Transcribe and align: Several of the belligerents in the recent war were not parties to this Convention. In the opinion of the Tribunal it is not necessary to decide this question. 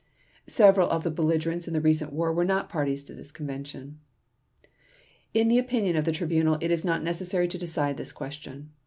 Several 0.47 0.89
of 0.89 1.03
the 1.03 1.11
belligerents 1.11 1.67
in 1.67 1.75
the 1.75 1.79
recent 1.79 2.11
war 2.11 2.33
were 2.33 2.43
not 2.43 2.69
parties 2.69 3.03
to 3.03 3.13
this 3.13 3.31
Convention. 3.31 3.99
In 5.35 5.47
the 5.47 5.59
opinion 5.59 5.95
of 5.95 6.05
the 6.05 6.11
Tribunal 6.11 6.57
it 6.59 6.71
is 6.71 6.83
not 6.83 7.03
necessary 7.03 7.47
to 7.47 7.57
decide 7.59 7.97
this 7.97 8.11
question. 8.11 8.71